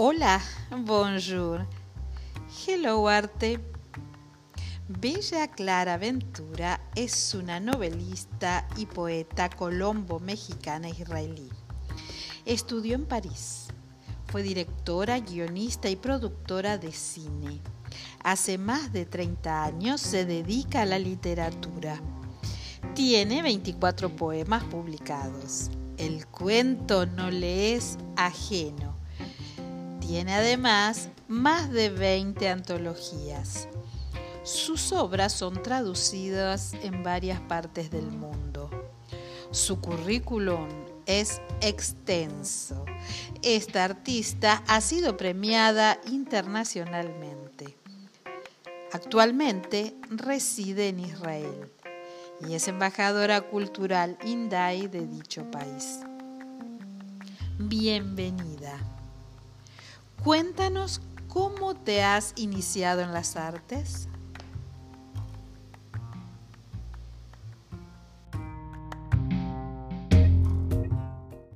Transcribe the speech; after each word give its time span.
Hola, 0.00 0.40
bonjour. 0.70 1.66
Hello, 2.64 3.08
arte. 3.08 3.58
Bella 4.86 5.48
Clara 5.48 5.96
Ventura 5.96 6.80
es 6.94 7.34
una 7.34 7.58
novelista 7.58 8.68
y 8.76 8.86
poeta 8.86 9.50
colombo-mexicana 9.50 10.88
israelí. 10.88 11.48
Estudió 12.44 12.94
en 12.94 13.06
París. 13.06 13.70
Fue 14.28 14.44
directora, 14.44 15.18
guionista 15.18 15.90
y 15.90 15.96
productora 15.96 16.78
de 16.78 16.92
cine. 16.92 17.60
Hace 18.22 18.56
más 18.56 18.92
de 18.92 19.04
30 19.04 19.64
años 19.64 20.00
se 20.00 20.24
dedica 20.24 20.82
a 20.82 20.86
la 20.86 21.00
literatura. 21.00 22.00
Tiene 22.94 23.42
24 23.42 24.14
poemas 24.14 24.62
publicados. 24.62 25.72
El 25.96 26.24
cuento 26.28 27.04
no 27.04 27.32
le 27.32 27.74
es 27.74 27.98
ajeno. 28.14 28.87
Tiene 30.08 30.32
además 30.32 31.10
más 31.28 31.70
de 31.70 31.90
20 31.90 32.48
antologías. 32.48 33.68
Sus 34.42 34.90
obras 34.92 35.34
son 35.34 35.62
traducidas 35.62 36.72
en 36.82 37.02
varias 37.02 37.42
partes 37.42 37.90
del 37.90 38.10
mundo. 38.10 38.70
Su 39.50 39.82
currículum 39.82 40.66
es 41.04 41.42
extenso. 41.60 42.86
Esta 43.42 43.84
artista 43.84 44.64
ha 44.66 44.80
sido 44.80 45.18
premiada 45.18 46.00
internacionalmente. 46.10 47.76
Actualmente 48.92 49.94
reside 50.08 50.88
en 50.88 51.00
Israel 51.00 51.70
y 52.48 52.54
es 52.54 52.66
embajadora 52.66 53.42
cultural 53.42 54.16
INDAI 54.24 54.86
de 54.86 55.06
dicho 55.06 55.50
país. 55.50 56.00
Bienvenida. 57.58 58.97
Cuéntanos 60.24 61.00
cómo 61.28 61.76
te 61.76 62.02
has 62.02 62.32
iniciado 62.36 63.02
en 63.02 63.12
las 63.12 63.36
artes. 63.36 64.08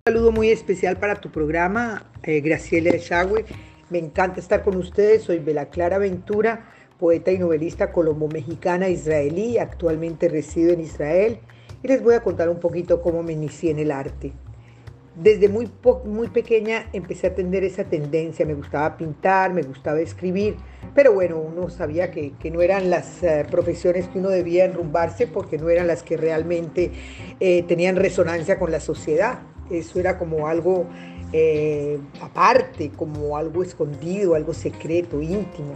Un 0.05 0.15
saludo 0.15 0.31
muy 0.31 0.51
especial 0.51 0.97
para 0.97 1.21
tu 1.21 1.31
programa, 1.31 2.05
eh, 2.23 2.41
Graciela 2.41 2.97
Chagüe. 2.99 3.45
Me 3.91 3.99
encanta 3.99 4.39
estar 4.39 4.63
con 4.63 4.77
ustedes. 4.77 5.25
Soy 5.25 5.41
Bela 5.41 5.67
Clara 5.67 5.99
Ventura, 5.99 6.69
poeta 6.99 7.33
y 7.33 7.39
novelista 7.39 7.91
colombo-mexicana 7.91 8.89
israelí. 8.89 9.59
Actualmente 9.59 10.29
resido 10.29 10.73
en 10.73 10.81
Israel 10.81 11.41
y 11.83 11.89
les 11.89 12.03
voy 12.03 12.15
a 12.15 12.23
contar 12.23 12.49
un 12.49 12.61
poquito 12.61 13.03
cómo 13.03 13.25
me 13.25 13.33
inicié 13.33 13.73
en 13.73 13.81
el 13.81 13.91
arte. 13.91 14.33
Desde 15.15 15.49
muy, 15.49 15.71
muy 16.07 16.29
pequeña 16.29 16.89
empecé 16.93 17.27
a 17.27 17.31
atender 17.31 17.65
esa 17.65 17.85
tendencia. 17.85 18.47
Me 18.47 18.55
gustaba 18.55 18.97
pintar, 18.97 19.53
me 19.53 19.63
gustaba 19.63 20.01
escribir, 20.01 20.57
pero 20.95 21.13
bueno, 21.13 21.39
uno 21.39 21.69
sabía 21.69 22.11
que, 22.11 22.33
no 22.51 22.63
eran 22.63 22.89
las 22.89 23.23
uh, 23.23 23.49
profesiones 23.51 24.09
que 24.09 24.19
uno 24.19 24.31
debía 24.31 24.65
enrumbarse 24.65 25.27
porque 25.27 25.59
no 25.59 25.69
eran 25.69 25.87
las 25.87 26.03
que 26.03 26.17
realmente 26.17 26.93
eh, 27.41 27.63
tenían 27.65 27.97
resonancia 27.97 28.59
con 28.59 28.71
la 28.71 28.81
sociedad 28.81 29.41
eso 29.73 30.01
era 30.01 30.19
como 30.19 30.49
algo 30.49 30.87
eh, 31.33 31.99
aparte, 32.21 32.91
como 32.91 33.37
algo 33.37 33.63
escondido, 33.63 34.35
algo 34.35 34.53
secreto, 34.53 35.21
íntimo. 35.23 35.75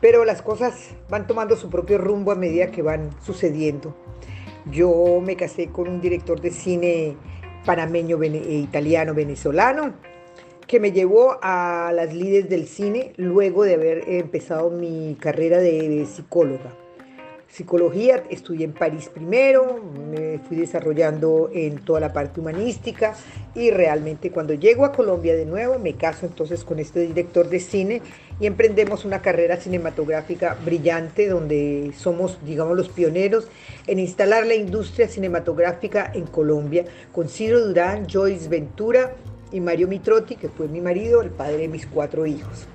Pero 0.00 0.24
las 0.24 0.42
cosas 0.42 0.90
van 1.08 1.26
tomando 1.26 1.56
su 1.56 1.68
propio 1.68 1.98
rumbo 1.98 2.32
a 2.32 2.34
medida 2.34 2.70
que 2.70 2.82
van 2.82 3.10
sucediendo. 3.22 3.94
Yo 4.70 5.20
me 5.22 5.36
casé 5.36 5.68
con 5.68 5.88
un 5.88 6.00
director 6.00 6.40
de 6.40 6.50
cine 6.50 7.16
panameño, 7.64 8.22
e 8.22 8.54
italiano, 8.54 9.14
venezolano, 9.14 9.94
que 10.66 10.80
me 10.80 10.92
llevó 10.92 11.38
a 11.42 11.92
las 11.94 12.14
líderes 12.14 12.48
del 12.48 12.66
cine 12.66 13.12
luego 13.16 13.64
de 13.64 13.74
haber 13.74 14.08
empezado 14.08 14.70
mi 14.70 15.16
carrera 15.20 15.58
de 15.58 16.06
psicóloga. 16.06 16.72
Psicología, 17.50 18.22
estudié 18.30 18.64
en 18.64 18.72
París 18.72 19.10
primero, 19.12 19.80
me 19.82 20.38
fui 20.38 20.56
desarrollando 20.56 21.50
en 21.52 21.80
toda 21.84 21.98
la 21.98 22.12
parte 22.12 22.38
humanística 22.38 23.16
y 23.56 23.72
realmente 23.72 24.30
cuando 24.30 24.54
llego 24.54 24.84
a 24.84 24.92
Colombia 24.92 25.34
de 25.34 25.46
nuevo 25.46 25.76
me 25.80 25.94
caso 25.94 26.26
entonces 26.26 26.62
con 26.62 26.78
este 26.78 27.00
director 27.00 27.48
de 27.48 27.58
cine 27.58 28.02
y 28.40 28.46
emprendemos 28.46 29.04
una 29.04 29.22
carrera 29.22 29.58
cinematográfica 29.58 30.56
brillante 30.64 31.28
donde 31.28 31.92
somos, 31.96 32.38
digamos, 32.44 32.76
los 32.76 32.88
pioneros 32.88 33.46
en 33.86 33.98
instalar 33.98 34.46
la 34.46 34.54
industria 34.54 35.08
cinematográfica 35.08 36.10
en 36.14 36.26
Colombia 36.26 36.86
con 37.12 37.28
Ciro 37.28 37.60
Durán, 37.60 38.06
Joyce 38.08 38.48
Ventura 38.48 39.12
y 39.52 39.60
Mario 39.60 39.88
Mitrotti, 39.88 40.36
que 40.36 40.48
fue 40.48 40.68
mi 40.68 40.80
marido, 40.80 41.20
el 41.20 41.30
padre 41.30 41.58
de 41.58 41.68
mis 41.68 41.86
cuatro 41.86 42.24
hijos. 42.26 42.66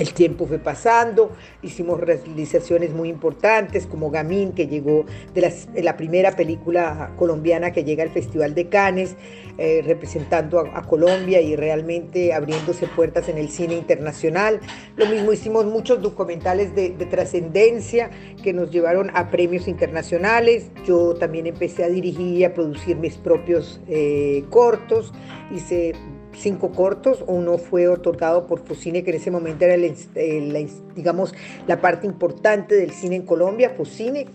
El 0.00 0.14
tiempo 0.14 0.46
fue 0.46 0.58
pasando, 0.58 1.32
hicimos 1.60 2.00
realizaciones 2.00 2.94
muy 2.94 3.10
importantes 3.10 3.86
como 3.86 4.10
Gamín, 4.10 4.52
que 4.52 4.66
llegó 4.66 5.04
de, 5.34 5.52
la 5.82 5.98
primera 5.98 6.34
película 6.36 7.12
colombiana 7.18 7.70
que 7.72 7.84
llega 7.84 8.02
al 8.02 8.08
Festival 8.08 8.54
de 8.54 8.70
Cannes, 8.70 9.16
eh, 9.58 9.82
representando 9.84 10.58
a, 10.58 10.80
Colombia 10.84 11.42
y 11.42 11.54
realmente 11.54 12.32
abriéndose 12.32 12.86
puertas 12.86 13.28
en 13.28 13.36
el 13.36 13.50
cine 13.50 13.74
internacional. 13.74 14.60
Lo 14.96 15.04
mismo 15.04 15.34
hicimos 15.34 15.66
muchos 15.66 16.00
documentales 16.00 16.74
de, 16.74 16.88
trascendencia 17.10 18.08
que 18.42 18.54
nos 18.54 18.70
llevaron 18.70 19.10
a 19.12 19.30
premios 19.30 19.68
internacionales. 19.68 20.70
Yo 20.86 21.12
también 21.12 21.46
empecé 21.46 21.84
a 21.84 21.90
dirigir 21.90 22.38
y 22.38 22.44
a 22.44 22.54
producir 22.54 22.96
mis 22.96 23.18
propios 23.18 23.82
eh, 23.86 24.44
cortos. 24.48 25.12
Hice 25.54 25.92
cinco 26.36 26.72
cortos, 26.72 27.24
uno 27.26 27.58
fue 27.58 27.88
otorgado 27.88 28.46
por 28.46 28.60
Focine, 28.60 29.02
que 29.02 29.10
en 29.10 29.16
ese 29.16 29.30
momento 29.30 29.64
era 29.64 29.76
la, 29.76 30.66
digamos, 30.94 31.34
la 31.66 31.80
parte 31.80 32.06
importante 32.06 32.74
del 32.74 32.90
cine 32.92 33.16
en 33.16 33.22
Colombia, 33.22 33.70
Focine. 33.76 34.26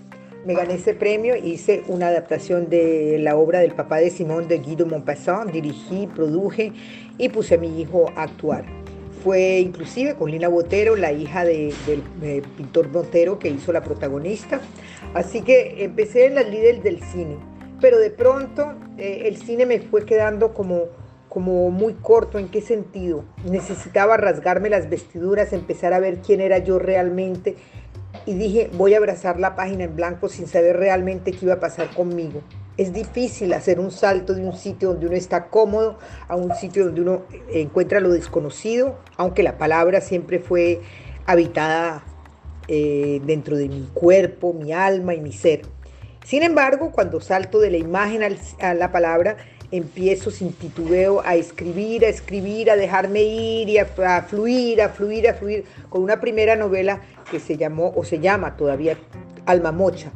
Me 0.45 0.53
gané 0.53 0.75
ese 0.75 0.93
premio, 0.93 1.35
hice 1.35 1.81
una 1.87 2.09
adaptación 2.09 2.69
de 2.69 3.17
la 3.19 3.35
obra 3.35 3.59
del 3.59 3.73
papá 3.73 3.97
de 3.97 4.11
Simón 4.11 4.47
de 4.47 4.59
Guido 4.59 4.85
Maupassant, 4.85 5.51
dirigí, 5.51 6.05
produje 6.05 6.71
y 7.17 7.29
puse 7.29 7.55
a 7.55 7.57
mi 7.57 7.81
hijo 7.81 8.11
a 8.15 8.23
actuar. 8.23 8.63
Fue 9.23 9.57
inclusive 9.57 10.13
con 10.13 10.29
Lina 10.29 10.47
Botero, 10.47 10.95
la 10.95 11.11
hija 11.11 11.43
del 11.45 11.73
pintor 12.57 12.89
Botero 12.89 13.39
que 13.39 13.49
hizo 13.49 13.73
la 13.73 13.81
protagonista. 13.81 14.61
Así 15.15 15.41
que 15.41 15.83
empecé 15.83 16.27
en 16.27 16.35
las 16.35 16.47
líderes 16.47 16.83
del 16.83 17.01
cine, 17.01 17.37
pero 17.81 17.97
de 17.97 18.11
pronto 18.11 18.73
eh, 18.99 19.23
el 19.25 19.37
cine 19.37 19.65
me 19.65 19.79
fue 19.79 20.05
quedando 20.05 20.53
como 20.53 20.83
como 21.35 21.69
muy 21.69 21.95
corto. 21.95 22.39
¿En 22.39 22.47
qué 22.47 22.61
sentido? 22.61 23.25
Necesitaba 23.43 24.15
rasgarme 24.15 24.69
las 24.69 24.89
vestiduras, 24.89 25.51
empezar 25.51 25.91
a 25.91 25.99
ver 25.99 26.19
quién 26.19 26.39
era 26.39 26.59
yo 26.59 26.79
realmente. 26.79 27.57
Y 28.25 28.35
dije, 28.35 28.69
voy 28.71 28.93
a 28.93 28.99
abrazar 28.99 29.37
la 29.37 29.53
página 29.53 29.83
en 29.83 29.97
blanco 29.97 30.29
sin 30.29 30.47
saber 30.47 30.77
realmente 30.77 31.33
qué 31.33 31.39
iba 31.41 31.55
a 31.55 31.59
pasar 31.59 31.93
conmigo. 31.93 32.41
Es 32.77 32.93
difícil 32.93 33.51
hacer 33.51 33.81
un 33.81 33.91
salto 33.91 34.33
de 34.33 34.45
un 34.45 34.55
sitio 34.55 34.91
donde 34.91 35.07
uno 35.07 35.17
está 35.17 35.49
cómodo 35.49 35.97
a 36.29 36.37
un 36.37 36.55
sitio 36.55 36.85
donde 36.85 37.01
uno 37.01 37.23
encuentra 37.51 37.99
lo 37.99 38.11
desconocido, 38.11 38.97
aunque 39.17 39.43
la 39.43 39.57
palabra 39.57 39.99
siempre 39.99 40.39
fue 40.39 40.79
habitada 41.25 42.05
eh, 42.69 43.19
dentro 43.25 43.57
de 43.57 43.67
mi 43.67 43.89
cuerpo, 43.93 44.53
mi 44.53 44.71
alma 44.71 45.13
y 45.13 45.19
mi 45.19 45.33
ser. 45.33 45.63
Sin 46.23 46.43
embargo, 46.43 46.93
cuando 46.93 47.19
salto 47.19 47.59
de 47.59 47.71
la 47.71 47.77
imagen 47.77 48.21
a 48.61 48.73
la 48.73 48.91
palabra, 48.93 49.35
empiezo 49.71 50.31
sin 50.31 50.53
titubeo 50.53 51.21
a 51.25 51.35
escribir, 51.35 52.05
a 52.05 52.09
escribir, 52.09 52.69
a 52.69 52.75
dejarme 52.75 53.23
ir 53.23 53.69
y 53.69 53.77
a, 53.77 53.85
fluir, 53.85 54.81
a 54.81 54.89
fluir, 54.89 55.29
a 55.29 55.33
fluir, 55.33 55.65
con 55.89 56.03
una 56.03 56.19
primera 56.19 56.55
novela 56.55 57.01
que 57.29 57.39
se 57.39 57.57
llamó 57.57 57.93
o 57.95 58.03
se 58.03 58.19
llama 58.19 58.57
todavía 58.57 58.97
Alma 59.45 59.71
Mocha. 59.71 60.11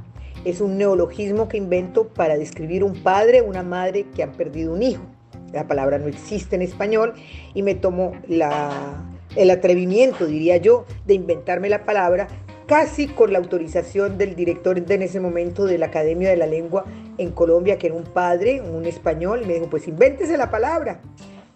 Es 0.46 0.62
un 0.62 0.78
neologismo 0.78 1.50
que 1.50 1.58
invento 1.58 2.08
para 2.08 2.38
describir 2.38 2.84
un 2.84 3.04
padre, 3.04 3.42
una 3.42 3.64
madre 3.64 4.06
que 4.16 4.24
han 4.24 4.32
perdido 4.34 4.74
un 4.74 4.84
hijo. 4.84 5.04
La 5.52 5.68
palabra 5.68 5.98
no 5.98 6.08
existe 6.08 6.56
en 6.56 6.62
español 6.62 7.14
y 7.54 7.64
me 7.64 7.76
tomo 7.76 8.14
el 8.28 9.50
atrevimiento, 9.50 10.28
diría 10.28 10.58
yo, 10.58 10.86
de 11.06 11.16
inventarme 11.16 11.70
la 11.70 11.86
palabra 11.86 12.28
casi 12.70 13.08
con 13.08 13.34
la 13.34 13.40
autorización 13.40 14.20
del 14.20 14.36
director 14.36 14.80
de 14.80 14.94
en 14.94 15.02
ese 15.02 15.20
momento 15.20 15.66
de 15.66 15.80
la 15.80 15.88
Academia 15.88 16.30
de 16.30 16.38
la 16.38 16.46
Lengua 16.46 16.86
en 17.18 17.32
Colombia, 17.32 17.80
que 17.80 17.88
era 17.88 17.96
un 17.96 18.04
padre, 18.04 18.62
un 18.62 18.86
español, 18.86 19.42
y 19.44 19.48
me 19.48 19.56
dijo, 19.56 19.72
pues 19.72 19.88
invéntese 19.88 20.38
la 20.38 20.52
palabra. 20.52 21.02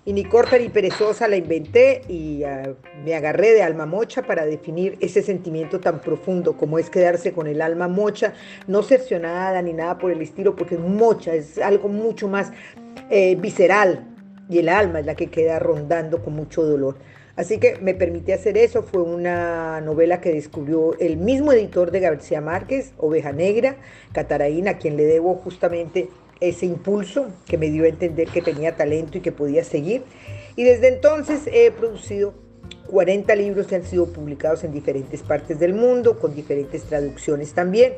Y 0.05 0.13
ni 0.13 0.23
corta 0.23 0.57
ni 0.57 0.69
perezosa 0.69 1.27
la 1.27 1.35
inventé 1.35 2.01
y 2.09 2.43
uh, 2.43 2.75
me 3.05 3.13
agarré 3.13 3.51
de 3.51 3.61
alma 3.61 3.85
mocha 3.85 4.23
para 4.23 4.43
definir 4.43 4.97
ese 5.01 5.21
sentimiento 5.21 5.79
tan 5.79 6.01
profundo 6.01 6.57
como 6.57 6.79
es 6.79 6.89
quedarse 6.89 7.31
con 7.31 7.45
el 7.45 7.61
alma 7.61 7.87
mocha, 7.87 8.33
no 8.65 8.81
cercionada 8.81 9.61
ni 9.61 9.71
nada 9.71 9.99
por 9.99 10.11
el 10.11 10.19
estilo, 10.19 10.55
porque 10.55 10.79
mocha 10.79 11.35
es 11.35 11.59
algo 11.59 11.89
mucho 11.89 12.27
más 12.27 12.51
eh, 13.11 13.35
visceral 13.35 14.07
y 14.49 14.57
el 14.57 14.67
alma 14.67 14.99
es 14.99 15.05
la 15.05 15.13
que 15.13 15.27
queda 15.27 15.59
rondando 15.59 16.23
con 16.23 16.33
mucho 16.33 16.63
dolor. 16.63 16.97
Así 17.35 17.57
que 17.57 17.77
me 17.81 17.95
permití 17.95 18.31
hacer 18.31 18.57
eso. 18.57 18.83
Fue 18.83 19.01
una 19.01 19.81
novela 19.81 20.21
que 20.21 20.31
descubrió 20.31 20.97
el 20.99 21.17
mismo 21.17 21.51
editor 21.51 21.89
de 21.91 21.99
García 21.99 22.41
Márquez, 22.41 22.93
Oveja 22.97 23.31
Negra, 23.31 23.77
Cataraína, 24.11 24.71
a 24.71 24.77
quien 24.77 24.97
le 24.97 25.05
debo 25.05 25.35
justamente 25.35 26.09
ese 26.39 26.65
impulso 26.65 27.27
que 27.47 27.57
me 27.57 27.69
dio 27.69 27.85
a 27.85 27.87
entender 27.87 28.27
que 28.27 28.41
tenía 28.41 28.75
talento 28.75 29.17
y 29.17 29.21
que 29.21 29.31
podía 29.31 29.63
seguir. 29.63 30.03
Y 30.55 30.63
desde 30.63 30.89
entonces 30.89 31.47
he 31.51 31.71
producido 31.71 32.33
40 32.87 33.33
libros 33.35 33.65
que 33.65 33.75
han 33.75 33.83
sido 33.83 34.13
publicados 34.13 34.63
en 34.63 34.71
diferentes 34.71 35.23
partes 35.23 35.59
del 35.59 35.73
mundo, 35.73 36.19
con 36.19 36.35
diferentes 36.35 36.83
traducciones 36.83 37.53
también. 37.53 37.93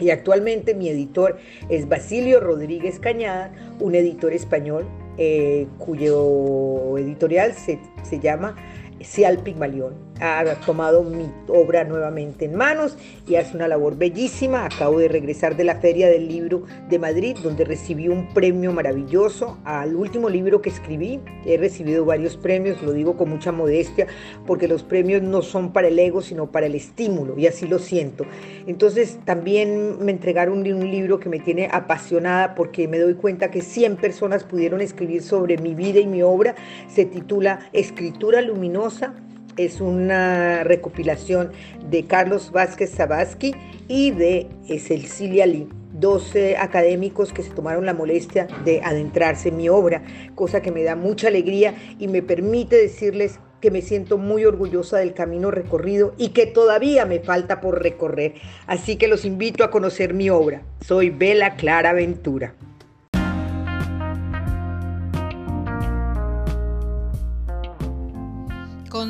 Y 0.00 0.10
actualmente 0.10 0.74
mi 0.74 0.88
editor 0.88 1.36
es 1.68 1.88
Basilio 1.88 2.40
Rodríguez 2.40 2.98
Cañada, 2.98 3.52
un 3.78 3.94
editor 3.94 4.32
español 4.32 4.84
eh, 5.18 5.66
cuyo 5.78 6.98
editorial 6.98 7.54
se, 7.54 7.78
se 8.02 8.18
llama 8.20 8.56
Cial 9.00 9.38
Pigmalión 9.38 9.94
ha 10.20 10.44
tomado 10.66 11.02
mi 11.02 11.30
obra 11.48 11.84
nuevamente 11.84 12.44
en 12.44 12.54
manos 12.54 12.96
y 13.26 13.34
hace 13.36 13.56
una 13.56 13.68
labor 13.68 13.96
bellísima. 13.96 14.64
Acabo 14.64 14.98
de 14.98 15.08
regresar 15.08 15.56
de 15.56 15.64
la 15.64 15.76
Feria 15.76 16.08
del 16.08 16.28
Libro 16.28 16.62
de 16.88 16.98
Madrid, 16.98 17.36
donde 17.42 17.64
recibí 17.64 18.08
un 18.08 18.32
premio 18.32 18.72
maravilloso 18.72 19.58
al 19.64 19.94
último 19.94 20.28
libro 20.28 20.62
que 20.62 20.70
escribí. 20.70 21.20
He 21.44 21.56
recibido 21.56 22.04
varios 22.04 22.36
premios, 22.36 22.82
lo 22.82 22.92
digo 22.92 23.16
con 23.16 23.30
mucha 23.30 23.52
modestia, 23.52 24.06
porque 24.46 24.68
los 24.68 24.82
premios 24.82 25.22
no 25.22 25.42
son 25.42 25.72
para 25.72 25.88
el 25.88 25.98
ego, 25.98 26.22
sino 26.22 26.50
para 26.50 26.66
el 26.66 26.74
estímulo, 26.74 27.38
y 27.38 27.46
así 27.46 27.66
lo 27.66 27.78
siento. 27.78 28.24
Entonces 28.66 29.18
también 29.24 30.04
me 30.04 30.12
entregaron 30.12 30.58
un 30.58 30.90
libro 30.90 31.18
que 31.18 31.28
me 31.28 31.40
tiene 31.40 31.68
apasionada 31.70 32.54
porque 32.54 32.88
me 32.88 32.98
doy 32.98 33.14
cuenta 33.14 33.50
que 33.50 33.60
100 33.60 33.96
personas 33.96 34.44
pudieron 34.44 34.80
escribir 34.80 35.22
sobre 35.22 35.58
mi 35.58 35.74
vida 35.74 36.00
y 36.00 36.06
mi 36.06 36.22
obra. 36.22 36.54
Se 36.88 37.04
titula 37.04 37.60
Escritura 37.72 38.40
Luminosa 38.40 39.14
es 39.56 39.80
una 39.80 40.64
recopilación 40.64 41.52
de 41.90 42.04
Carlos 42.04 42.50
Vázquez 42.52 42.94
Zabasky 42.94 43.54
y 43.88 44.10
de 44.10 44.48
Cecilia 44.66 45.46
Lee, 45.46 45.68
12 45.92 46.56
académicos 46.56 47.32
que 47.32 47.42
se 47.42 47.50
tomaron 47.50 47.86
la 47.86 47.94
molestia 47.94 48.48
de 48.64 48.82
adentrarse 48.82 49.50
en 49.50 49.56
mi 49.56 49.68
obra, 49.68 50.02
cosa 50.34 50.60
que 50.60 50.72
me 50.72 50.82
da 50.82 50.96
mucha 50.96 51.28
alegría 51.28 51.74
y 51.98 52.08
me 52.08 52.22
permite 52.22 52.76
decirles 52.76 53.38
que 53.60 53.70
me 53.70 53.80
siento 53.80 54.18
muy 54.18 54.44
orgullosa 54.44 54.98
del 54.98 55.14
camino 55.14 55.50
recorrido 55.50 56.12
y 56.18 56.30
que 56.30 56.46
todavía 56.46 57.06
me 57.06 57.20
falta 57.20 57.60
por 57.60 57.82
recorrer. 57.82 58.34
Así 58.66 58.96
que 58.96 59.08
los 59.08 59.24
invito 59.24 59.64
a 59.64 59.70
conocer 59.70 60.12
mi 60.12 60.28
obra. 60.28 60.62
Soy 60.80 61.08
Bela 61.08 61.56
Clara 61.56 61.94
Ventura. 61.94 62.54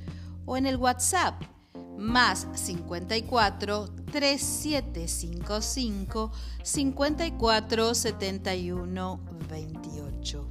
o 0.46 0.56
en 0.56 0.64
el 0.64 0.78
WhatsApp 0.78 1.57
más 1.98 2.46
54 2.54 3.90
3755 4.10 6.32
54 6.62 7.94
71 7.94 9.20
28. 9.48 10.48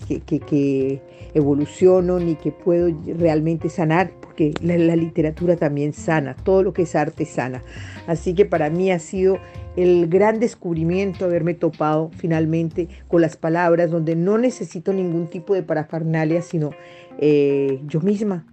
que, 0.07 1.01
evoluciono 1.33 2.19
ni 2.19 2.35
que 2.35 2.51
puedo 2.51 2.95
realmente 3.17 3.69
sanar, 3.69 4.11
porque 4.21 4.53
la, 4.61 4.95
literatura 4.95 5.55
también 5.55 5.93
sana, 5.93 6.35
todo 6.35 6.61
lo 6.61 6.73
que 6.73 6.83
es 6.83 6.95
arte 6.95 7.25
sana. 7.25 7.63
Así 8.05 8.35
que 8.35 8.45
para 8.45 8.69
mí 8.69 8.91
ha 8.91 8.99
sido 8.99 9.39
el 9.75 10.07
gran 10.07 10.39
descubrimiento 10.39 11.25
haberme 11.25 11.55
topado 11.55 12.11
finalmente 12.15 12.87
con 13.07 13.21
las 13.21 13.35
palabras 13.35 13.89
donde 13.89 14.15
no 14.15 14.37
necesito 14.37 14.93
ningún 14.93 15.25
tipo 15.25 15.55
de 15.55 15.63
parafernalia, 15.63 16.43
sino 16.43 16.69
eh, 17.17 17.81
yo 17.87 17.99
misma, 18.01 18.45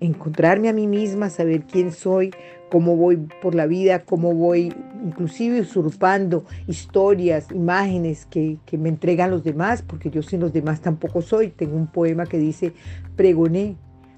encontrarme 0.00 0.68
a 0.68 0.72
mí 0.72 0.86
misma, 0.86 1.28
saber 1.30 1.64
quién 1.64 1.92
soy, 1.92 2.30
cómo 2.70 2.96
voy 2.96 3.16
por 3.42 3.54
la 3.54 3.66
vida, 3.66 4.00
cómo 4.00 4.34
voy 4.34 4.72
inclusive 5.04 5.60
usurpando 5.60 6.44
historias, 6.66 7.50
imágenes 7.52 8.26
que, 8.26 8.58
me 8.72 8.88
entregan 8.88 9.30
los 9.30 9.44
demás, 9.44 9.82
porque 9.82 10.10
yo 10.10 10.22
sin 10.22 10.40
los 10.40 10.52
demás 10.52 10.80
tampoco 10.80 11.20
soy. 11.20 11.48
Tengo 11.48 11.76
un 11.76 11.86
poema 11.86 12.26
que 12.26 12.38
dice, 12.38 12.72
pregoné, 13.16 13.76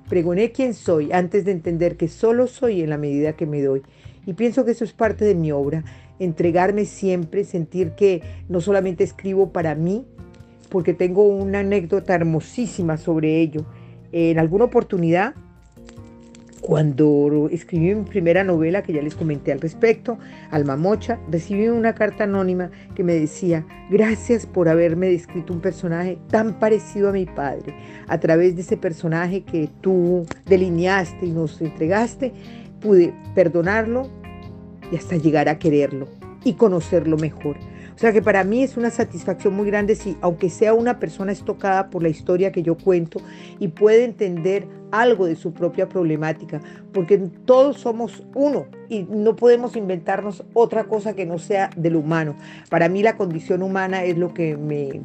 pregoné 0.08 0.52
quién 0.52 0.74
soy 0.74 1.10
antes 1.12 1.44
de 1.44 1.52
entender 1.52 1.96
que 1.96 2.08
solo 2.08 2.46
soy 2.46 2.82
en 2.82 2.90
la 2.90 2.98
medida 2.98 3.34
que 3.34 3.46
me 3.46 3.62
doy. 3.62 3.82
Y 4.24 4.34
pienso 4.34 4.64
que 4.64 4.70
eso 4.70 4.84
es 4.84 4.92
parte 4.92 5.24
de 5.24 5.34
mi 5.34 5.50
obra, 5.50 5.84
entregarme 6.20 6.84
siempre, 6.84 7.44
sentir 7.44 7.92
que 7.92 8.22
no 8.48 8.60
solamente 8.60 9.02
escribo 9.02 9.52
para 9.52 9.74
mí, 9.74 10.06
porque 10.68 10.94
tengo 10.94 11.24
una 11.24 11.58
anécdota 11.60 12.14
hermosísima 12.14 12.96
sobre 12.96 13.40
ello. 13.40 13.64
En 14.12 14.38
alguna 14.38 14.64
oportunidad 14.64 15.34
cuando 16.62 17.48
escribí 17.50 17.92
mi 17.92 18.04
primera 18.04 18.44
novela, 18.44 18.82
que 18.82 18.92
ya 18.92 19.02
les 19.02 19.16
comenté 19.16 19.50
al 19.50 19.60
respecto, 19.60 20.16
Alma 20.52 20.76
Mocha, 20.76 21.18
recibí 21.28 21.66
una 21.68 21.92
carta 21.92 22.22
anónima 22.24 22.70
que 22.94 23.02
me 23.02 23.14
decía, 23.14 23.66
gracias 23.90 24.46
por 24.46 24.68
haberme 24.68 25.08
descrito 25.08 25.52
un 25.52 25.60
personaje 25.60 26.18
tan 26.30 26.60
parecido 26.60 27.08
a 27.08 27.12
mi 27.12 27.26
padre. 27.26 27.74
A 28.06 28.20
través 28.20 28.54
de 28.54 28.62
ese 28.62 28.76
personaje 28.76 29.42
que 29.42 29.68
tú 29.80 30.24
delineaste 30.46 31.26
y 31.26 31.32
nos 31.32 31.60
entregaste, 31.60 32.32
pude 32.80 33.12
perdonarlo 33.34 34.08
y 34.92 34.96
hasta 34.96 35.16
llegar 35.16 35.48
a 35.48 35.58
quererlo 35.58 36.06
y 36.44 36.54
conocerlo 36.54 37.16
mejor. 37.16 37.56
O 37.94 37.98
sea 37.98 38.12
que 38.12 38.22
para 38.22 38.44
mí 38.44 38.62
es 38.62 38.76
una 38.76 38.90
satisfacción 38.90 39.54
muy 39.54 39.66
grande 39.66 39.94
si, 39.94 40.16
aunque 40.20 40.50
sea 40.50 40.74
una 40.74 40.98
persona 40.98 41.32
estocada 41.32 41.90
por 41.90 42.02
la 42.02 42.08
historia 42.08 42.52
que 42.52 42.62
yo 42.62 42.76
cuento 42.76 43.20
y 43.58 43.68
puede 43.68 44.04
entender 44.04 44.66
algo 44.90 45.26
de 45.26 45.36
su 45.36 45.52
propia 45.52 45.88
problemática, 45.88 46.60
porque 46.92 47.18
todos 47.46 47.78
somos 47.78 48.22
uno 48.34 48.66
y 48.88 49.04
no 49.04 49.36
podemos 49.36 49.74
inventarnos 49.74 50.44
otra 50.52 50.84
cosa 50.84 51.14
que 51.14 51.24
no 51.24 51.38
sea 51.38 51.70
del 51.76 51.96
humano. 51.96 52.36
Para 52.68 52.88
mí 52.88 53.02
la 53.02 53.16
condición 53.16 53.62
humana 53.62 54.04
es 54.04 54.18
lo 54.18 54.34
que 54.34 54.56
me 54.56 55.00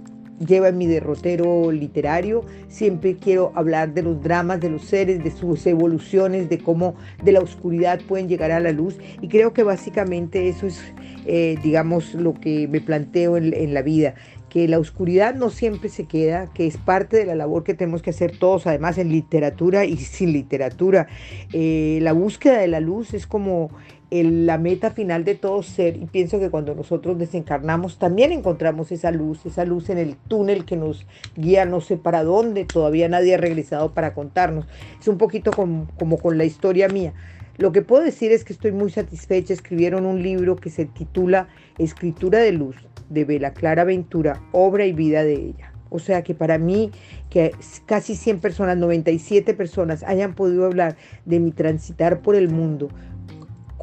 lleva 0.45 0.69
en 0.69 0.77
mi 0.77 0.87
derrotero 0.87 1.71
literario. 1.71 2.45
Siempre 2.67 3.15
quiero 3.15 3.51
hablar 3.55 3.93
de 3.93 4.03
los 4.03 4.21
dramas 4.21 4.59
de 4.59 4.69
los 4.69 4.83
seres, 4.83 5.23
de 5.23 5.31
sus 5.31 5.65
evoluciones, 5.65 6.49
de 6.49 6.59
cómo 6.59 6.95
de 7.23 7.31
la 7.31 7.39
oscuridad 7.39 7.99
pueden 8.07 8.27
llegar 8.27 8.51
a 8.51 8.59
la 8.59 8.71
luz. 8.71 8.97
Y 9.21 9.27
creo 9.27 9.53
que 9.53 9.63
básicamente 9.63 10.47
eso 10.49 10.67
es, 10.67 10.81
eh, 11.25 11.57
digamos, 11.63 12.13
lo 12.13 12.33
que 12.33 12.67
me 12.67 12.81
planteo 12.81 13.37
en, 13.37 13.73
la 13.73 13.81
vida 13.81 14.15
que 14.49 14.65
la 14.67 14.79
oscuridad 14.79 15.35
no 15.35 15.49
siempre 15.49 15.89
se 15.89 16.05
queda, 16.05 16.47
que 16.53 16.67
es 16.67 16.77
parte 16.77 17.17
de 17.17 17.25
la 17.25 17.35
labor 17.35 17.65
que 17.65 17.73
tenemos 17.73 18.01
que 18.01 18.11
hacer 18.11 18.39
todos, 18.39 18.65
además 18.65 18.97
en 18.97 19.09
literatura 19.09 19.83
y 19.83 19.97
sin 19.97 20.31
literatura. 20.31 21.07
Eh, 21.51 21.99
la 22.01 22.13
búsqueda 22.13 22.59
de 22.59 22.69
la 22.69 22.79
luz 22.79 23.13
es 23.13 23.27
como 23.27 23.69
la 24.09 24.57
meta 24.57 24.91
final 24.91 25.25
de 25.25 25.35
todo 25.35 25.61
ser 25.63 25.97
y 25.97 26.05
pienso 26.05 26.39
que 26.39 26.49
cuando 26.49 26.73
nosotros 26.73 27.17
desencarnamos 27.17 27.99
también 27.99 28.31
encontramos 28.31 28.91
esa 28.91 29.11
luz, 29.11 29.45
esa 29.45 29.65
luz 29.65 29.89
en 29.89 29.97
el 29.97 30.15
túnel 30.15 30.63
que 30.63 30.77
nos 30.77 31.05
guía 31.35 31.65
no 31.65 31.81
sé 31.81 31.97
para 31.97 32.23
dónde, 32.23 32.63
todavía 32.63 33.09
nadie 33.09 33.35
ha 33.35 33.37
regresado 33.37 33.93
para 33.93 34.13
contarnos. 34.13 34.65
Es 34.99 35.07
un 35.07 35.17
poquito 35.17 35.51
como, 35.51 35.87
como 35.99 36.17
con 36.17 36.37
la 36.37 36.45
historia 36.45 36.87
mía. 36.87 37.13
Lo 37.57 37.71
que 37.71 37.81
puedo 37.81 38.03
decir 38.03 38.31
es 38.31 38.43
que 38.43 38.53
estoy 38.53 38.71
muy 38.71 38.91
satisfecha. 38.91 39.53
Escribieron 39.53 40.05
un 40.05 40.21
libro 40.21 40.55
que 40.55 40.69
se 40.69 40.85
titula 40.85 41.47
Escritura 41.77 42.39
de 42.39 42.51
Luz 42.51 42.75
de 43.09 43.25
Vela 43.25 43.53
Clara 43.53 43.83
Ventura, 43.83 44.41
obra 44.51 44.85
y 44.85 44.93
vida 44.93 45.23
de 45.23 45.33
ella. 45.33 45.73
O 45.89 45.99
sea 45.99 46.21
que 46.21 46.35
para 46.35 46.57
mí, 46.57 46.91
que 47.29 47.51
casi 47.85 48.15
100 48.15 48.39
personas, 48.39 48.77
97 48.77 49.53
personas 49.53 50.03
hayan 50.03 50.35
podido 50.35 50.65
hablar 50.65 50.97
de 51.25 51.39
mi 51.39 51.51
transitar 51.51 52.21
por 52.21 52.35
el 52.35 52.49
mundo, 52.49 52.89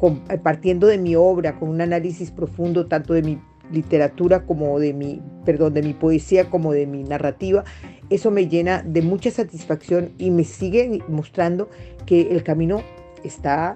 eh, 0.01 0.37
partiendo 0.37 0.87
de 0.87 0.97
mi 0.97 1.15
obra, 1.15 1.57
con 1.57 1.69
un 1.69 1.81
análisis 1.81 2.31
profundo 2.31 2.87
tanto 2.87 3.13
de 3.13 3.21
mi 3.21 3.39
literatura 3.71 4.45
como 4.45 4.79
de 4.79 4.93
mi, 4.93 5.21
perdón, 5.43 5.73
de 5.73 5.81
mi 5.81 5.93
poesía 5.93 6.49
como 6.49 6.73
de 6.73 6.85
mi 6.85 7.03
narrativa, 7.03 7.63
eso 8.09 8.29
me 8.29 8.47
llena 8.47 8.83
de 8.83 9.01
mucha 9.01 9.31
satisfacción 9.31 10.11
y 10.17 10.29
me 10.31 10.43
sigue 10.43 11.01
mostrando 11.07 11.69
que 12.05 12.29
el 12.31 12.43
camino 12.43 12.83
está 13.23 13.75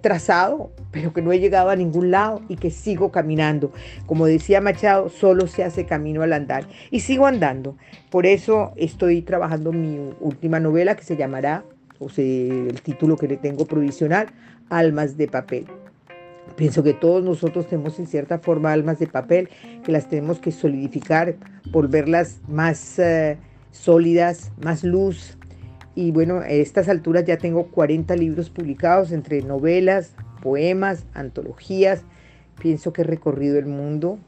trazado, 0.00 0.70
pero 0.92 1.12
que 1.12 1.20
no 1.20 1.32
he 1.32 1.40
llegado 1.40 1.70
a 1.70 1.76
ningún 1.76 2.12
lado 2.12 2.40
y 2.48 2.56
que 2.56 2.70
sigo 2.70 3.10
caminando. 3.10 3.72
Como 4.06 4.26
decía 4.26 4.60
Machado, 4.60 5.08
solo 5.08 5.48
se 5.48 5.64
hace 5.64 5.84
camino 5.84 6.22
al 6.22 6.32
andar 6.32 6.68
y 6.92 7.00
sigo 7.00 7.26
andando. 7.26 7.76
Por 8.10 8.26
eso 8.26 8.72
estoy 8.76 9.22
trabajando 9.22 9.72
mi 9.72 9.98
última 10.20 10.60
novela 10.60 10.94
que 10.94 11.02
se 11.02 11.16
llamará, 11.16 11.64
o 11.98 12.08
sea, 12.08 12.24
el 12.24 12.80
título 12.82 13.16
que 13.16 13.28
le 13.28 13.36
tengo 13.36 13.66
provisional, 13.66 14.28
almas 14.70 15.16
de 15.16 15.28
papel. 15.28 15.66
Pienso 16.56 16.82
que 16.82 16.94
todos 16.94 17.22
nosotros 17.22 17.66
tenemos 17.66 17.98
en 17.98 18.06
cierta 18.06 18.38
forma 18.38 18.72
almas 18.72 18.98
de 18.98 19.06
papel 19.06 19.48
que 19.84 19.92
las 19.92 20.08
tenemos 20.08 20.38
que 20.38 20.52
solidificar, 20.52 21.36
volverlas 21.70 22.40
más 22.48 22.98
eh, 22.98 23.36
sólidas, 23.72 24.52
más 24.62 24.82
luz. 24.82 25.36
Y 25.94 26.12
bueno, 26.12 26.38
a 26.38 26.48
estas 26.48 26.88
alturas 26.88 27.24
ya 27.24 27.36
tengo 27.36 27.66
40 27.66 28.16
libros 28.16 28.48
publicados 28.48 29.12
entre 29.12 29.42
novelas, 29.42 30.12
poemas, 30.42 31.04
antologías. 31.14 32.04
Pienso 32.60 32.92
que 32.92 33.02
he 33.02 33.04
recorrido 33.04 33.58
el 33.58 33.66
mundo. 33.66 34.18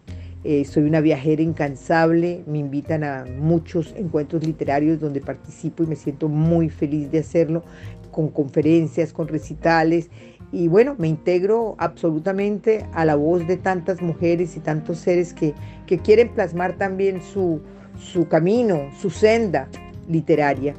Eh, 0.45 0.65
soy 0.65 0.85
una 0.85 1.01
viajera 1.01 1.43
incansable. 1.43 2.45
Me 2.47 2.59
invitan 2.59 3.05
a 3.05 3.25
muchos 3.39 3.95
encuentros 3.97 4.47
literarios 4.47 5.01
donde 5.01 5.21
participo 5.21 5.83
y 5.83 5.87
me 5.87 5.97
siento 5.97 6.29
muy 6.29 6.71
feliz 6.71 7.11
de 7.11 7.21
hacerlo 7.21 7.63
con 8.11 8.29
conferencias, 8.29 9.13
con 9.13 9.29
recitales 9.29 10.11
y 10.51 10.69
bueno, 10.69 10.95
me 10.99 11.09
integro 11.09 11.75
absolutamente 11.79 12.87
a 12.93 13.05
la 13.05 13.17
voz 13.17 13.47
de 13.47 13.57
tantas 13.57 14.01
mujeres 14.01 14.57
y 14.57 14.61
tantos 14.61 14.99
seres 14.99 15.35
que, 15.35 15.55
quieren 16.03 16.31
plasmar 16.31 16.77
también 16.77 17.23
su, 17.23 17.61
su 17.99 18.29
camino, 18.29 18.91
su 18.99 19.11
senda 19.11 19.69
literaria. 20.09 20.75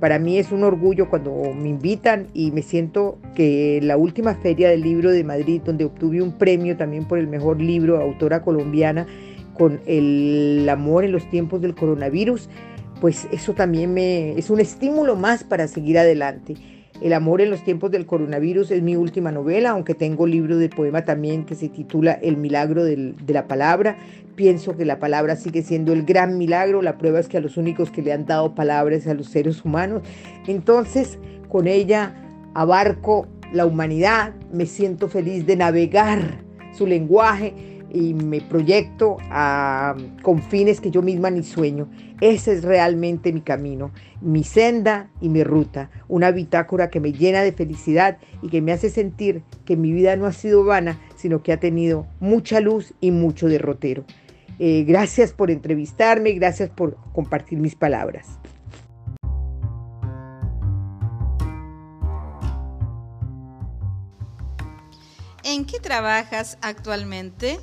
Para 0.00 0.18
mí 0.18 0.38
es 0.38 0.50
un 0.50 0.64
orgullo 0.64 1.10
cuando 1.10 1.52
me 1.54 1.68
invitan 1.68 2.28
y 2.32 2.50
me 2.52 2.62
siento 2.62 3.18
que 3.34 3.80
la 3.82 3.98
última 3.98 4.34
feria 4.34 4.70
del 4.70 4.80
libro 4.80 5.10
de 5.10 5.24
Madrid, 5.24 5.60
donde 5.62 5.84
obtuve 5.84 6.22
un 6.22 6.32
premio 6.32 6.76
también 6.78 7.04
por 7.06 7.18
el 7.18 7.28
mejor 7.28 7.60
libro, 7.60 8.00
autora 8.00 8.42
colombiana, 8.42 9.06
con 9.52 9.80
el 9.84 10.66
amor 10.70 11.04
en 11.04 11.12
los 11.12 11.28
tiempos 11.28 11.60
del 11.60 11.74
coronavirus, 11.74 12.48
pues 13.02 13.28
eso 13.30 13.52
también 13.52 13.92
me, 13.92 14.32
es 14.38 14.48
un 14.48 14.60
estímulo 14.60 15.16
más 15.16 15.44
para 15.44 15.68
seguir 15.68 15.98
adelante. 15.98 16.54
El 17.00 17.14
amor 17.14 17.40
en 17.40 17.50
los 17.50 17.64
tiempos 17.64 17.90
del 17.90 18.04
coronavirus 18.04 18.70
es 18.70 18.82
mi 18.82 18.94
última 18.94 19.32
novela, 19.32 19.70
aunque 19.70 19.94
tengo 19.94 20.26
libro 20.26 20.58
de 20.58 20.68
poema 20.68 21.04
también 21.04 21.46
que 21.46 21.54
se 21.54 21.70
titula 21.70 22.12
El 22.12 22.36
milagro 22.36 22.84
de 22.84 23.14
la 23.28 23.48
palabra. 23.48 23.96
Pienso 24.34 24.76
que 24.76 24.84
la 24.84 24.98
palabra 24.98 25.36
sigue 25.36 25.62
siendo 25.62 25.94
el 25.94 26.04
gran 26.04 26.36
milagro. 26.36 26.82
La 26.82 26.98
prueba 26.98 27.18
es 27.18 27.28
que 27.28 27.38
a 27.38 27.40
los 27.40 27.56
únicos 27.56 27.90
que 27.90 28.02
le 28.02 28.12
han 28.12 28.26
dado 28.26 28.54
palabras 28.54 29.06
a 29.06 29.14
los 29.14 29.28
seres 29.28 29.64
humanos. 29.64 30.02
Entonces, 30.46 31.18
con 31.48 31.66
ella 31.66 32.14
abarco 32.54 33.26
la 33.52 33.64
humanidad, 33.64 34.34
me 34.52 34.66
siento 34.66 35.08
feliz 35.08 35.46
de 35.46 35.56
navegar 35.56 36.44
su 36.72 36.86
lenguaje 36.86 37.79
y 37.92 38.14
me 38.14 38.40
proyecto 38.40 39.16
a 39.30 39.96
confines 40.22 40.80
que 40.80 40.90
yo 40.90 41.02
misma 41.02 41.30
ni 41.30 41.42
sueño. 41.42 41.90
Ese 42.20 42.52
es 42.52 42.64
realmente 42.64 43.32
mi 43.32 43.40
camino, 43.40 43.92
mi 44.20 44.44
senda 44.44 45.10
y 45.20 45.28
mi 45.28 45.42
ruta, 45.42 45.90
una 46.08 46.30
bitácora 46.30 46.90
que 46.90 47.00
me 47.00 47.12
llena 47.12 47.42
de 47.42 47.52
felicidad 47.52 48.18
y 48.42 48.48
que 48.48 48.62
me 48.62 48.72
hace 48.72 48.90
sentir 48.90 49.42
que 49.64 49.76
mi 49.76 49.92
vida 49.92 50.16
no 50.16 50.26
ha 50.26 50.32
sido 50.32 50.64
vana, 50.64 51.00
sino 51.16 51.42
que 51.42 51.52
ha 51.52 51.60
tenido 51.60 52.06
mucha 52.20 52.60
luz 52.60 52.94
y 53.00 53.10
mucho 53.10 53.48
derrotero. 53.48 54.04
Eh, 54.58 54.84
gracias 54.84 55.32
por 55.32 55.50
entrevistarme, 55.50 56.32
gracias 56.32 56.68
por 56.68 56.96
compartir 57.12 57.58
mis 57.58 57.74
palabras. 57.74 58.26
¿En 65.42 65.64
qué 65.64 65.80
trabajas 65.80 66.58
actualmente? 66.60 67.58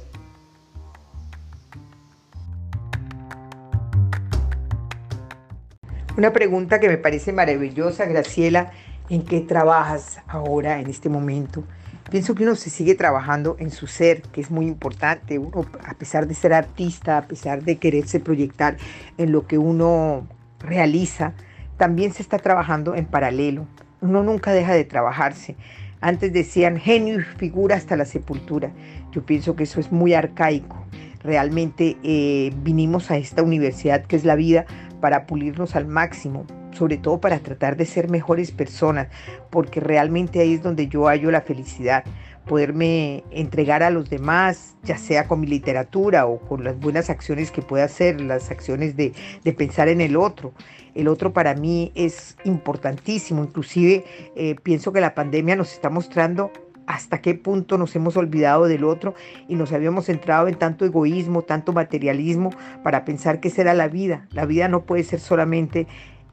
Una 6.17 6.33
pregunta 6.33 6.79
que 6.79 6.89
me 6.89 6.97
parece 6.97 7.31
maravillosa, 7.31 8.07
Graciela, 8.07 8.71
¿en 9.07 9.21
qué 9.21 9.39
trabajas 9.39 10.17
ahora, 10.27 10.79
en 10.79 10.89
este 10.89 11.09
momento? 11.09 11.63
Pienso 12.09 12.33
que 12.33 12.41
uno 12.41 12.55
se 12.55 12.71
sigue 12.71 12.95
trabajando 12.95 13.55
en 13.59 13.69
su 13.69 13.85
ser, 13.85 14.23
que 14.23 14.41
es 14.41 14.49
muy 14.49 14.65
importante. 14.65 15.37
Uno, 15.37 15.67
a 15.85 15.93
pesar 15.93 16.25
de 16.25 16.33
ser 16.33 16.53
artista, 16.53 17.19
a 17.19 17.27
pesar 17.27 17.63
de 17.63 17.75
quererse 17.75 18.19
proyectar 18.19 18.77
en 19.19 19.31
lo 19.31 19.45
que 19.45 19.59
uno 19.59 20.25
realiza, 20.59 21.33
también 21.77 22.11
se 22.11 22.23
está 22.23 22.39
trabajando 22.39 22.95
en 22.95 23.05
paralelo. 23.05 23.67
Uno 24.01 24.23
nunca 24.23 24.53
deja 24.53 24.73
de 24.73 24.85
trabajarse. 24.85 25.55
Antes 26.01 26.33
decían 26.33 26.79
genio 26.79 27.19
y 27.19 27.23
figura 27.23 27.75
hasta 27.75 27.95
la 27.95 28.05
sepultura. 28.05 28.71
Yo 29.11 29.23
pienso 29.23 29.55
que 29.55 29.65
eso 29.65 29.79
es 29.79 29.91
muy 29.91 30.15
arcaico. 30.15 30.83
Realmente 31.23 31.97
eh, 32.01 32.53
vinimos 32.63 33.11
a 33.11 33.17
esta 33.17 33.43
universidad 33.43 34.03
que 34.05 34.15
es 34.15 34.25
la 34.25 34.35
vida 34.35 34.65
para 34.99 35.25
pulirnos 35.25 35.75
al 35.75 35.87
máximo, 35.87 36.45
sobre 36.71 36.97
todo 36.97 37.19
para 37.19 37.39
tratar 37.39 37.77
de 37.77 37.85
ser 37.85 38.09
mejores 38.09 38.51
personas, 38.51 39.07
porque 39.49 39.79
realmente 39.79 40.39
ahí 40.39 40.53
es 40.53 40.63
donde 40.63 40.87
yo 40.87 41.07
hallo 41.07 41.31
la 41.31 41.41
felicidad, 41.41 42.03
poderme 42.45 43.23
entregar 43.31 43.83
a 43.83 43.89
los 43.89 44.09
demás, 44.09 44.75
ya 44.83 44.97
sea 44.97 45.27
con 45.27 45.39
mi 45.41 45.47
literatura 45.47 46.25
o 46.25 46.39
con 46.39 46.63
las 46.63 46.79
buenas 46.79 47.09
acciones 47.09 47.51
que 47.51 47.61
pueda 47.61 47.83
hacer, 47.83 48.21
las 48.21 48.49
acciones 48.51 48.95
de, 48.95 49.13
de 49.43 49.53
pensar 49.53 49.89
en 49.89 50.01
el 50.01 50.15
otro. 50.15 50.53
El 50.95 51.09
otro 51.09 51.31
para 51.31 51.53
mí 51.53 51.91
es 51.93 52.37
importantísimo, 52.43 53.43
inclusive 53.43 54.03
eh, 54.35 54.55
pienso 54.63 54.91
que 54.91 55.01
la 55.01 55.13
pandemia 55.13 55.55
nos 55.55 55.73
está 55.73 55.91
mostrando 55.91 56.51
hasta 56.87 57.21
qué 57.21 57.35
punto 57.35 57.77
nos 57.77 57.95
hemos 57.95 58.17
olvidado 58.17 58.65
del 58.65 58.83
otro 58.85 59.13
y 59.47 59.55
nos 59.55 59.71
habíamos 59.73 60.05
centrado 60.05 60.47
en 60.47 60.55
tanto 60.55 60.85
egoísmo, 60.85 61.43
tanto 61.43 61.73
materialismo 61.73 62.49
para 62.83 63.05
pensar 63.05 63.39
que 63.39 63.49
esa 63.49 63.61
era 63.61 63.73
la 63.73 63.89
vida. 63.89 64.27
La 64.31 64.45
vida 64.45 64.67
no 64.69 64.83
puede 64.83 65.03
ser 65.03 65.19
solamente 65.19 65.85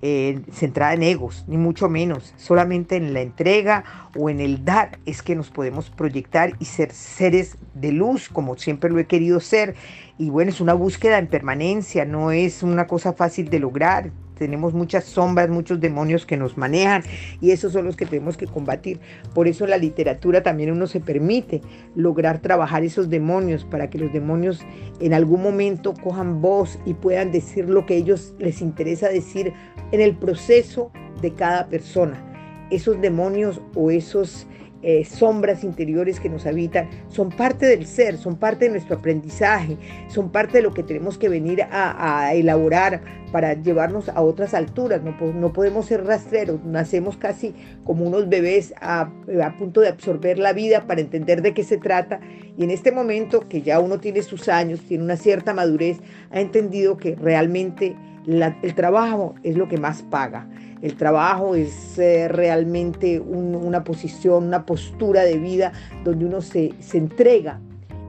eh, 0.07 0.43
centrada 0.53 0.93
en 0.93 1.03
egos, 1.03 1.45
ni 1.49 1.57
mucho 1.57 1.89
menos. 1.89 2.35
Solamente 2.37 2.97
en 2.97 3.15
la 3.15 3.23
entrega 3.23 3.85
o 4.17 4.29
en 4.29 4.41
el 4.41 4.65
dar 4.65 4.99
es 5.07 5.23
que 5.23 5.35
nos 5.35 5.51
podemos 5.51 5.91
proyectar 5.91 6.53
y 6.59 6.67
ser 6.67 6.93
seres 6.93 7.57
de 7.73 7.91
luz, 7.91 8.29
como 8.29 8.57
siempre 8.57 8.91
lo 8.91 8.99
he 8.99 9.07
querido 9.07 9.41
ser. 9.41 9.75
Y 10.19 10.31
bueno, 10.31 10.51
es 10.51 10.61
una 10.61 10.75
búsqueda 10.75 11.19
en 11.19 11.27
permanencia, 11.27 12.05
no 12.05 12.31
es 12.31 12.63
una 12.63 12.87
cosa 12.87 13.13
fácil 13.13 13.51
de 13.51 13.59
lograr 13.59 14.13
tenemos 14.35 14.75
muchas 14.75 15.05
sombras, 15.05 15.49
muchos 15.49 15.81
demonios 15.81 16.27
que 16.27 16.37
nos 16.37 16.59
manejan 16.59 17.03
y 17.41 17.53
esos 17.53 17.73
son 17.73 17.85
los 17.85 17.97
que 17.97 18.07
tenemos 18.07 18.37
que 18.37 18.47
combatir. 18.47 19.01
Por 19.33 19.49
eso 19.49 19.67
la 19.67 19.79
literatura 19.79 20.43
también 20.43 20.73
uno 20.73 20.87
se 20.87 21.01
permite 21.01 21.63
lograr 21.95 22.41
trabajar 22.41 22.85
esos 22.85 23.09
demonios 23.09 23.65
para 23.65 23.89
que 23.91 23.99
los 23.99 24.13
demonios 24.13 24.61
en 25.01 25.15
algún 25.15 25.43
momento 25.43 25.95
cojan 25.95 26.41
voz 26.41 26.79
y 26.85 26.95
puedan 26.95 27.31
decir 27.31 27.69
lo 27.69 27.87
que 27.87 27.97
ellos 27.97 28.35
les 28.39 28.61
interesa 28.61 29.09
decir 29.09 29.53
en 29.93 30.01
el 30.01 30.17
proceso 30.17 30.91
de 31.23 31.33
cada 31.33 31.69
persona. 31.69 32.23
Esos 32.71 33.01
demonios 33.01 33.61
o 33.75 33.91
esos 33.91 34.47
eh, 34.87 35.05
sombras 35.07 35.65
interiores 35.65 36.21
que 36.21 36.29
nos 36.29 36.45
habitan, 36.45 36.91
son 37.09 37.31
parte 37.31 37.65
del 37.65 37.87
ser, 37.87 38.19
son 38.19 38.37
parte 38.37 38.67
de 38.67 38.73
nuestro 38.73 38.97
aprendizaje, 38.97 39.79
son 40.09 40.31
parte 40.31 40.59
de 40.59 40.63
lo 40.63 40.75
que 40.75 40.83
tenemos 40.83 41.17
que 41.17 41.31
venir 41.31 41.63
a, 41.71 42.35
elaborar 42.35 43.01
para 43.33 43.55
llevarnos 43.55 44.11
a 44.11 44.21
otras 44.21 44.53
alturas. 44.53 45.03
No, 45.03 45.17
no, 45.33 45.53
podemos 45.55 45.87
ser 45.87 46.05
rastreros, 46.05 46.63
nacemos 46.65 47.17
casi 47.17 47.55
como 47.85 48.05
unos 48.05 48.29
bebés 48.29 48.75
a, 48.79 49.11
a 49.43 49.57
punto 49.57 49.81
de 49.81 49.89
absorber 49.89 50.39
la 50.39 50.53
vida 50.53 50.87
para 50.87 51.01
entender 51.01 51.41
de 51.41 51.55
qué 51.55 51.65
se 51.65 51.79
trata. 51.79 52.21
Y 52.59 52.65
en 52.65 52.71
este 52.71 52.93
momento 52.93 53.49
que 53.49 53.63
ya 53.63 53.81
uno 53.81 54.01
tiene 54.01 54.23
sus 54.23 54.51
años, 54.51 54.81
tiene 54.87 55.03
una 55.03 55.17
cierta 55.17 55.55
madurez, 55.55 55.99
ha 56.31 56.41
entendido 56.41 56.99
que 56.99 57.15
realmente 57.15 57.97
el 58.27 58.75
trabajo 58.75 59.35
es 59.43 59.57
lo 59.57 59.69
que 59.69 59.77
más 59.77 60.03
paga. 60.03 60.49
El 60.83 60.97
trabajo 60.97 61.55
es 61.55 61.97
realmente 61.97 63.21
una 63.21 63.85
posición, 63.85 64.45
una 64.45 64.67
postura 64.67 65.23
de 65.25 65.39
vida 65.39 65.73
donde 66.05 66.27
uno 66.27 66.41
se, 66.41 66.73
se 66.81 66.99
entrega 66.99 67.61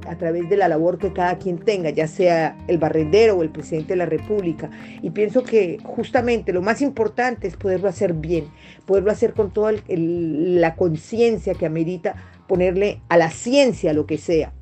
a 0.07 0.17
través 0.17 0.49
de 0.49 0.57
la 0.57 0.67
labor 0.67 0.97
que 0.97 1.13
cada 1.13 1.37
quien 1.37 1.57
tenga, 1.57 1.89
ya 1.89 2.07
sea 2.07 2.57
el 2.67 2.77
barrendero 2.77 3.35
o 3.35 3.43
el 3.43 3.49
presidente 3.49 3.93
de 3.93 3.97
la 3.97 4.05
República. 4.05 4.69
Y 5.01 5.09
pienso 5.11 5.43
que 5.43 5.79
justamente 5.83 6.53
lo 6.53 6.61
más 6.61 6.81
importante 6.81 7.47
es 7.47 7.55
poderlo 7.55 7.89
hacer 7.89 8.13
bien, 8.13 8.45
poderlo 8.85 9.11
hacer 9.11 9.33
con 9.33 9.51
toda 9.51 9.73
la 9.87 10.75
conciencia 10.75 11.53
que 11.55 11.65
amerita 11.65 12.15
ponerle 12.47 13.01
a 13.09 13.17
la 13.17 13.31
ciencia 13.31 13.93
lo 13.93 14.05
que 14.05 14.17
sea. 14.17 14.53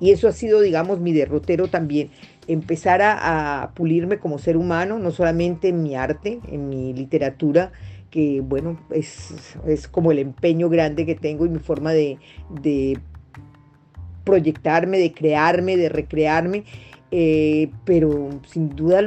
Y 0.00 0.12
eso 0.12 0.28
ha 0.28 0.32
sido, 0.32 0.60
digamos, 0.60 1.00
mi 1.00 1.12
derrotero 1.12 1.68
también 1.68 2.10
empezar 2.48 3.00
a, 3.02 3.72
pulirme 3.74 4.18
como 4.18 4.38
ser 4.38 4.56
humano, 4.56 4.98
no 4.98 5.10
solamente 5.10 5.68
en 5.68 5.82
mi 5.82 5.94
arte, 5.94 6.40
en 6.50 6.68
mi 6.68 6.94
literatura, 6.94 7.70
que 8.10 8.40
bueno, 8.40 8.80
es, 8.90 9.58
es 9.66 9.86
como 9.86 10.10
el 10.10 10.18
empeño 10.18 10.70
grande 10.70 11.04
que 11.04 11.14
tengo 11.14 11.44
y 11.44 11.50
mi 11.50 11.58
forma 11.58 11.92
de, 11.92 12.18
de 12.62 12.98
proyectarme, 14.24 14.98
de 14.98 15.12
crearme, 15.12 15.76
de 15.76 15.90
recrearme. 15.90 16.64
Eh, 17.10 17.70
pero 17.86 18.28
sin 18.46 18.76
duda 18.76 19.00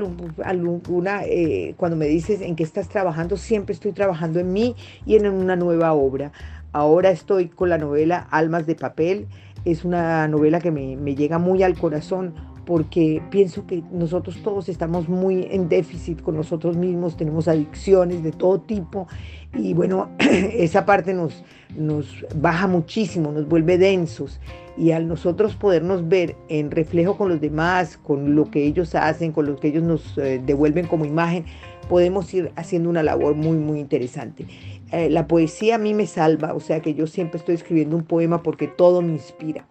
alguna, 0.44 1.24
eh, 1.26 1.76
cuando 1.78 1.96
me 1.96 2.08
dices 2.08 2.42
en 2.42 2.56
qué 2.56 2.64
estás 2.64 2.90
trabajando, 2.90 3.38
siempre 3.38 3.74
estoy 3.74 3.92
trabajando 3.92 4.40
en 4.40 4.54
mí 4.54 4.76
y 5.06 5.16
en 5.16 5.28
una 5.28 5.56
nueva 5.56 5.94
obra. 5.94 6.32
Ahora 6.72 7.10
estoy 7.12 7.50
con 7.50 7.70
la 7.70 7.78
novela 7.78 8.28
Almas 8.32 8.66
de 8.66 8.76
Papel. 8.76 9.28
Es 9.66 9.84
una 9.84 10.28
novela 10.28 10.60
que 10.60 10.72
me, 10.72 10.96
me 10.96 11.16
llega 11.16 11.38
muy 11.38 11.62
al 11.62 11.78
corazón 11.78 12.34
porque 12.66 13.22
pienso 13.30 13.66
que 13.66 13.84
nosotros 13.92 14.42
todos 14.44 14.70
estamos 14.70 15.10
muy 15.10 15.48
en 15.52 15.70
déficit 15.70 16.22
con 16.22 16.36
nosotros 16.36 16.78
mismos, 16.78 17.18
tenemos 17.18 17.48
adicciones 17.48 18.24
de 18.24 18.32
todo 18.32 18.62
tipo 18.62 19.08
y 19.54 19.74
bueno, 19.74 20.10
esa 20.20 20.86
parte 20.86 21.14
nos, 21.14 21.44
nos 21.76 22.26
baja 22.36 22.68
muchísimo, 22.68 23.32
nos 23.32 23.48
vuelve 23.48 23.78
densos 23.78 24.40
y 24.78 24.92
al 24.92 25.08
nosotros 25.08 25.56
podernos 25.56 26.08
ver 26.08 26.36
en 26.48 26.72
reflejo 26.72 27.18
con 27.18 27.30
los 27.30 27.42
demás, 27.42 27.98
con 27.98 28.36
lo 28.36 28.50
que 28.50 28.66
ellos 28.66 28.96
hacen, 28.96 29.32
con 29.32 29.46
lo 29.46 29.58
que 29.58 29.68
ellos 29.70 29.84
nos 29.84 30.18
eh, 30.18 30.42
devuelven 30.46 30.88
como 30.88 31.06
imagen, 31.06 31.46
podemos 31.90 32.34
ir 32.34 32.52
haciendo 32.56 32.90
una 32.90 33.04
labor 33.04 33.36
muy, 33.36 33.58
muy 33.58 33.80
interesante. 33.80 34.46
Eh, 34.92 35.10
la 35.10 35.28
poesía 35.28 35.76
a 35.76 35.78
mí 35.78 35.94
me 35.94 36.08
salva, 36.08 36.54
o 36.54 36.60
sea 36.60 36.82
que 36.82 36.94
yo 36.94 37.08
siempre 37.08 37.38
estoy 37.38 37.56
escribiendo 37.56 37.96
un 37.96 38.04
poema 38.04 38.44
porque 38.44 38.68
todo 38.68 39.02
me 39.02 39.14
inspira 39.14 39.66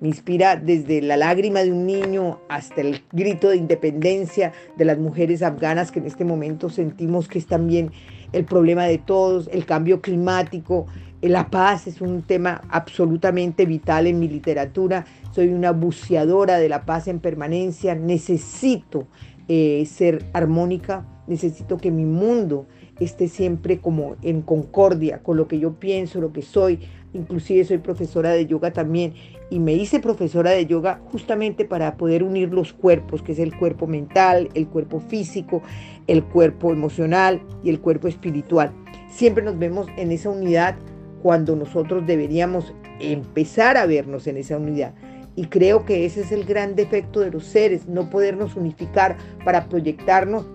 me 0.00 0.08
inspira 0.08 0.56
desde 0.56 1.00
la 1.02 1.16
lágrima 1.16 1.60
de 1.60 1.72
un 1.72 1.86
niño 1.86 2.40
hasta 2.48 2.80
el 2.80 3.02
grito 3.12 3.48
de 3.48 3.56
independencia 3.56 4.52
de 4.76 4.84
las 4.84 4.98
mujeres 4.98 5.42
afganas 5.42 5.90
que 5.90 6.00
en 6.00 6.06
este 6.06 6.24
momento 6.24 6.68
sentimos 6.68 7.28
que 7.28 7.38
es 7.38 7.46
también 7.46 7.90
el 8.32 8.44
problema 8.44 8.84
de 8.84 8.98
todos, 8.98 9.48
el 9.52 9.64
cambio 9.64 10.00
climático, 10.00 10.86
la 11.28 11.50
paz 11.50 11.86
es 11.86 12.00
un 12.00 12.22
tema 12.22 12.62
absolutamente 12.68 13.66
vital 13.66 14.06
en 14.06 14.18
mi 14.18 14.28
literatura. 14.28 15.06
Soy 15.32 15.48
una 15.48 15.72
buceadora 15.72 16.58
de 16.58 16.68
la 16.68 16.84
paz 16.84 17.08
en 17.08 17.20
permanencia. 17.20 17.94
Necesito 17.94 19.06
eh, 19.48 19.86
ser 19.86 20.24
armónica, 20.32 21.06
necesito 21.26 21.78
que 21.78 21.90
mi 21.90 22.04
mundo 22.04 22.66
esté 23.00 23.28
siempre 23.28 23.78
como 23.78 24.16
en 24.22 24.42
concordia 24.42 25.22
con 25.22 25.36
lo 25.36 25.48
que 25.48 25.58
yo 25.58 25.74
pienso, 25.74 26.20
lo 26.20 26.32
que 26.32 26.42
soy. 26.42 26.80
Inclusive 27.16 27.64
soy 27.64 27.78
profesora 27.78 28.30
de 28.30 28.46
yoga 28.46 28.72
también 28.72 29.14
y 29.48 29.58
me 29.58 29.72
hice 29.72 30.00
profesora 30.00 30.50
de 30.50 30.66
yoga 30.66 31.00
justamente 31.10 31.64
para 31.64 31.96
poder 31.96 32.22
unir 32.22 32.52
los 32.52 32.72
cuerpos, 32.72 33.22
que 33.22 33.32
es 33.32 33.38
el 33.38 33.56
cuerpo 33.56 33.86
mental, 33.86 34.48
el 34.54 34.68
cuerpo 34.68 35.00
físico, 35.00 35.62
el 36.06 36.22
cuerpo 36.24 36.72
emocional 36.72 37.40
y 37.62 37.70
el 37.70 37.80
cuerpo 37.80 38.08
espiritual. 38.08 38.72
Siempre 39.08 39.42
nos 39.42 39.58
vemos 39.58 39.86
en 39.96 40.12
esa 40.12 40.30
unidad 40.30 40.76
cuando 41.22 41.56
nosotros 41.56 42.06
deberíamos 42.06 42.74
empezar 43.00 43.76
a 43.76 43.86
vernos 43.86 44.26
en 44.26 44.36
esa 44.36 44.56
unidad. 44.56 44.94
Y 45.36 45.46
creo 45.46 45.84
que 45.84 46.06
ese 46.06 46.22
es 46.22 46.32
el 46.32 46.44
gran 46.44 46.76
defecto 46.76 47.20
de 47.20 47.30
los 47.30 47.44
seres, 47.44 47.86
no 47.88 48.10
podernos 48.10 48.56
unificar 48.56 49.16
para 49.44 49.68
proyectarnos 49.68 50.46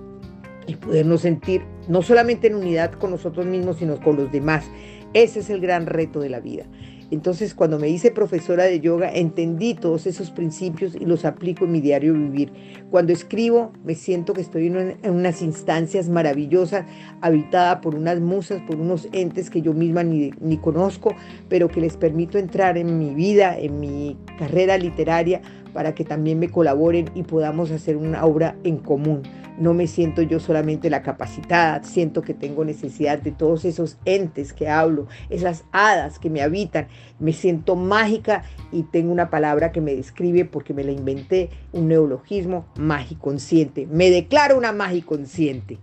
y 0.68 0.76
podernos 0.76 1.22
sentir 1.22 1.64
no 1.88 2.02
solamente 2.02 2.48
en 2.48 2.56
unidad 2.56 2.92
con 2.94 3.12
nosotros 3.12 3.46
mismos, 3.46 3.78
sino 3.78 4.00
con 4.00 4.16
los 4.18 4.32
demás. 4.32 4.70
Ese 5.14 5.40
es 5.40 5.50
el 5.50 5.62
gran 5.62 5.86
reto 5.86 6.20
de 6.20 6.30
la 6.30 6.40
vida. 6.40 6.66
Entonces, 7.12 7.54
cuando 7.54 7.78
me 7.78 7.90
hice 7.90 8.10
profesora 8.12 8.64
de 8.64 8.80
yoga, 8.80 9.12
entendí 9.14 9.74
todos 9.74 10.08
esos 10.08 10.32
principios 10.32 10.96
y 10.96 11.04
los 11.04 11.26
aplico 11.26 11.66
en 11.66 11.74
mi 11.74 11.82
diario 11.82 12.14
vivir. 12.14 12.54
Cuando 12.90 13.12
escribo, 13.12 13.74
me 13.84 13.96
siento 13.96 14.34
que 14.34 14.40
estoy 14.40 14.68
en, 14.68 14.98
unas 15.04 15.42
instancias 15.42 16.08
maravillosas, 16.08 16.86
habitada 17.20 17.82
por 17.82 17.96
unas 17.96 18.22
musas, 18.22 18.62
por 18.62 18.78
unos 18.78 19.10
entes 19.12 19.50
que 19.50 19.62
yo 19.62 19.74
misma 19.74 20.04
ni, 20.04 20.32
ni 20.40 20.58
conozco, 20.58 21.14
pero 21.50 21.68
que 21.68 21.82
les 21.82 21.98
permito 21.98 22.38
entrar 22.38 22.78
en 22.78 22.98
mi 22.98 23.14
vida, 23.14 23.60
en 23.60 23.82
mi 23.82 24.16
carrera 24.40 24.78
literaria, 24.78 25.42
para 25.74 25.96
que 25.96 26.04
también 26.04 26.40
me 26.40 26.50
colaboren 26.50 27.10
y 27.16 27.24
podamos 27.24 27.72
hacer 27.72 27.98
una 27.98 28.26
obra 28.26 28.56
en 28.64 28.78
común. 28.78 29.24
No 29.58 29.74
me 29.74 29.88
siento 29.88 30.22
yo 30.22 30.40
solamente 30.40 30.90
la 30.90 31.04
capacitada, 31.04 31.84
siento 31.84 32.22
que 32.22 32.34
tengo 32.34 32.66
necesidad 32.66 33.20
de 33.20 33.32
todos 33.32 33.66
esos 33.66 33.98
entes 34.06 34.54
que 34.54 34.70
hablo, 34.70 35.08
esas 35.30 35.66
hadas 35.72 36.20
que 36.20 36.30
me 36.30 36.42
habitan. 36.42 36.88
Me 37.20 37.34
siento 37.34 37.76
mágica 37.76 38.44
y 38.72 38.84
tengo 38.84 39.12
una 39.12 39.30
palabra 39.30 39.72
que 39.72 39.82
me 39.82 39.96
describe 39.96 40.46
porque 40.46 40.74
me 40.74 40.84
la 40.84 40.92
inventé, 40.92 41.50
un 41.74 41.88
neologismo 41.88 42.66
magiconsciente. 42.76 43.88
Me 43.92 44.10
declaro 44.10 44.58
una 44.58 44.72
magiconsciente. 44.72 45.78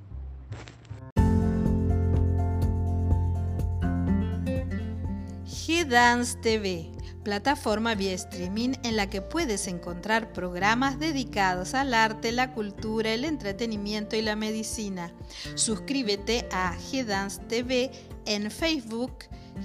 G-Dance 5.69 6.39
TV 6.39 6.91
plataforma 7.23 7.95
vía 7.95 8.15
streaming 8.15 8.73
en 8.85 8.97
la 8.97 9.11
que 9.11 9.21
puedes 9.21 9.67
encontrar 9.67 10.33
programas 10.33 10.99
dedicados 10.99 11.75
al 11.75 11.93
arte, 11.93 12.33
la 12.33 12.55
cultura, 12.55 13.13
el 13.13 13.27
entretenimiento 13.27 14.17
y 14.17 14.23
la 14.23 14.35
medicina. 14.35 15.13
Suscríbete 15.57 16.49
a 16.53 16.75
G-Dance 16.75 17.43
TV 17.51 17.91
en 18.25 18.51
Facebook, 18.51 19.13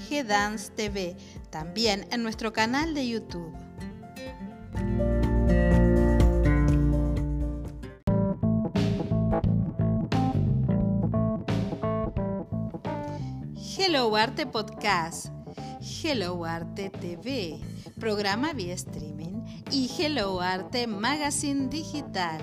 G-Dance 0.10 0.74
TV, 0.74 1.16
también 1.50 2.06
en 2.12 2.22
nuestro 2.22 2.52
canal 2.52 2.94
de 2.94 3.08
YouTube. 3.08 3.54
Hello 13.78 14.14
Arte 14.18 14.46
Podcast 14.46 15.33
Hello 16.04 16.44
Arte 16.44 16.90
TV, 16.90 17.62
programa 17.98 18.52
vía 18.52 18.74
streaming 18.74 19.46
y 19.72 19.90
Hello 19.98 20.42
Arte 20.42 20.86
Magazine 20.86 21.70
Digital. 21.70 22.42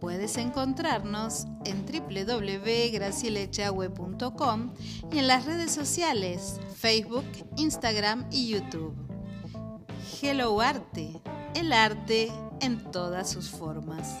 Puedes 0.00 0.36
encontrarnos 0.36 1.48
en 1.64 1.84
www.gracielechagüe.com 1.84 4.74
y 5.10 5.18
en 5.18 5.26
las 5.26 5.44
redes 5.44 5.72
sociales 5.72 6.60
Facebook, 6.76 7.24
Instagram 7.56 8.28
y 8.30 8.50
YouTube. 8.50 8.94
Hello 10.22 10.60
Arte, 10.60 11.20
el 11.56 11.72
arte 11.72 12.30
en 12.60 12.78
todas 12.92 13.28
sus 13.28 13.50
formas. 13.50 14.20